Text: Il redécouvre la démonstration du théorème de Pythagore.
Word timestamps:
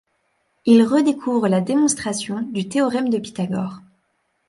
Il 0.65 0.81
redécouvre 0.81 1.47
la 1.47 1.61
démonstration 1.61 2.41
du 2.41 2.67
théorème 2.67 3.09
de 3.09 3.19
Pythagore. 3.19 3.81